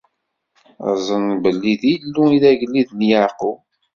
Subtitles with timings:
[0.87, 3.59] Ad ẓren belli d Illu i d agellid n Yeɛqub.